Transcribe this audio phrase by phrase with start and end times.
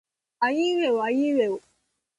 [0.39, 1.61] あいうえおあいうえお